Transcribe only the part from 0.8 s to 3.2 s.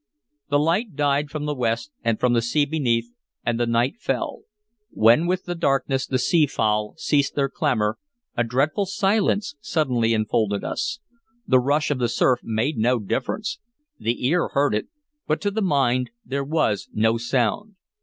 died from the west and from the sea beneath,